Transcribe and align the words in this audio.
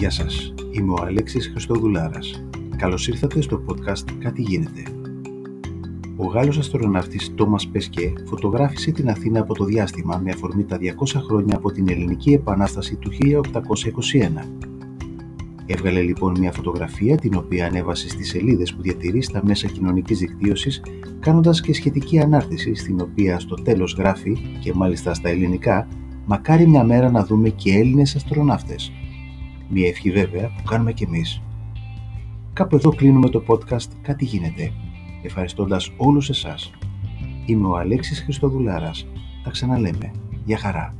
Γεια 0.00 0.10
σας, 0.10 0.54
είμαι 0.70 0.92
ο 0.92 0.96
Αλέξης 1.02 1.48
Χριστοδουλάρας. 1.48 2.44
Καλώς 2.76 3.08
ήρθατε 3.08 3.40
στο 3.40 3.64
podcast 3.66 4.12
«Κάτι 4.18 4.42
γίνεται». 4.42 4.82
Ο 6.16 6.26
Γάλλος 6.26 6.58
αστροναύτης 6.58 7.34
Τόμας 7.34 7.68
Πεσκέ 7.68 8.12
φωτογράφησε 8.26 8.90
την 8.90 9.08
Αθήνα 9.10 9.40
από 9.40 9.54
το 9.54 9.64
διάστημα 9.64 10.20
με 10.24 10.30
αφορμή 10.30 10.64
τα 10.64 10.76
200 10.76 11.20
χρόνια 11.26 11.56
από 11.56 11.72
την 11.72 11.88
Ελληνική 11.88 12.32
Επανάσταση 12.32 12.96
του 12.96 13.10
1821. 13.10 14.44
Έβγαλε 15.66 16.00
λοιπόν 16.00 16.38
μια 16.38 16.52
φωτογραφία 16.52 17.16
την 17.16 17.34
οποία 17.34 17.66
ανέβασε 17.66 18.08
στις 18.08 18.28
σελίδες 18.28 18.74
που 18.74 18.82
διατηρεί 18.82 19.22
στα 19.22 19.40
μέσα 19.44 19.66
κοινωνικής 19.66 20.18
δικτύωσης 20.18 20.82
κάνοντας 21.20 21.60
και 21.60 21.74
σχετική 21.74 22.20
ανάρτηση 22.20 22.74
στην 22.74 23.00
οποία 23.00 23.38
στο 23.38 23.54
τέλος 23.54 23.94
γράφει 23.98 24.38
και 24.60 24.74
μάλιστα 24.74 25.14
στα 25.14 25.28
ελληνικά 25.28 25.88
«Μακάρι 26.26 26.66
μια 26.66 26.84
μέρα 26.84 27.10
να 27.10 27.24
δούμε 27.24 27.48
και 27.48 27.72
Έλληνες 27.72 28.16
αστροναύτες». 28.16 28.92
Μια 29.72 29.88
ευχή 29.88 30.10
βέβαια 30.10 30.48
που 30.48 30.62
κάνουμε 30.62 30.92
κι 30.92 31.04
εμείς. 31.04 31.42
Κάπου 32.52 32.76
εδώ 32.76 32.90
κλείνουμε 32.90 33.28
το 33.28 33.44
podcast 33.46 33.88
«Κάτι 34.02 34.24
γίνεται», 34.24 34.72
ευχαριστώντας 35.22 35.92
όλους 35.96 36.28
εσάς. 36.28 36.70
Είμαι 37.46 37.68
ο 37.68 37.76
Αλέξης 37.76 38.20
Χριστοδουλάρας. 38.20 39.06
Τα 39.44 39.50
ξαναλέμε. 39.50 40.10
Γεια 40.44 40.58
χαρά. 40.58 40.94